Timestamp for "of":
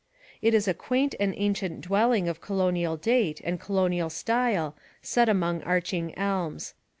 2.27-2.41